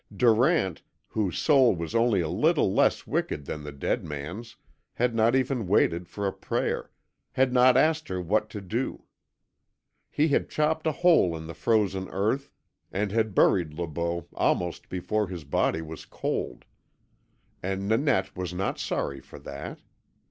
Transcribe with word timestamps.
Durant, 0.11 0.81
whose 1.09 1.37
soul 1.37 1.75
was 1.75 1.93
only 1.93 2.21
a 2.21 2.27
little 2.27 2.73
less 2.73 3.05
wicked 3.05 3.45
than 3.45 3.61
the 3.63 3.71
dead 3.71 4.03
man's, 4.03 4.55
had 4.93 5.13
not 5.13 5.35
even 5.35 5.67
waited 5.67 6.09
for 6.09 6.25
a 6.25 6.33
prayer 6.33 6.89
had 7.33 7.53
not 7.53 7.77
asked 7.77 8.07
her 8.07 8.19
what 8.19 8.49
to 8.49 8.61
do. 8.61 9.03
He 10.09 10.29
had 10.29 10.49
chopped 10.49 10.87
a 10.87 10.91
hole 10.91 11.37
in 11.37 11.45
the 11.45 11.53
frozen 11.53 12.07
earth 12.09 12.49
and 12.91 13.11
had 13.11 13.35
buried 13.35 13.75
Le 13.75 13.85
Beau 13.85 14.27
almost 14.33 14.89
before 14.89 15.27
his 15.27 15.43
body 15.43 15.83
was 15.83 16.05
cold. 16.05 16.65
And 17.61 17.87
Nanette 17.87 18.35
was 18.35 18.55
not 18.55 18.79
sorry 18.79 19.19
for 19.19 19.37
that. 19.37 19.81